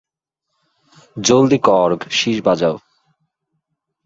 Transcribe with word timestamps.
জলদি 1.17 1.57
কর্গ, 1.59 1.99
শিস 2.09 2.37
বাজাও। 2.45 2.75